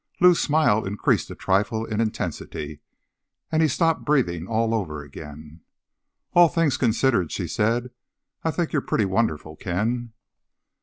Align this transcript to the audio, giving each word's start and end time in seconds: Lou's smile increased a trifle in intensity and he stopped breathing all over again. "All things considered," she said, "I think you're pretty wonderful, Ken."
Lou's 0.19 0.39
smile 0.39 0.83
increased 0.83 1.29
a 1.29 1.35
trifle 1.35 1.85
in 1.85 2.01
intensity 2.01 2.79
and 3.51 3.61
he 3.61 3.67
stopped 3.67 4.03
breathing 4.03 4.47
all 4.47 4.73
over 4.73 5.03
again. 5.03 5.61
"All 6.33 6.47
things 6.49 6.75
considered," 6.75 7.31
she 7.31 7.47
said, 7.47 7.91
"I 8.43 8.49
think 8.49 8.73
you're 8.73 8.81
pretty 8.81 9.05
wonderful, 9.05 9.55
Ken." 9.55 10.13